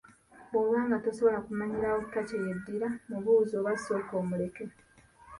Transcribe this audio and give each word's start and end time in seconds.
Bw’obanga 0.49 0.95
tosobola 1.03 1.39
kumanyirawo 1.45 1.99
kika 2.05 2.21
kye 2.27 2.37
yeddira 2.45 2.87
mubuuze 3.09 3.53
oba 3.61 3.71
sooka 3.83 4.13
omuleke. 4.21 4.65